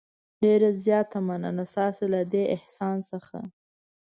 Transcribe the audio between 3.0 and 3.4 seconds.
څخه.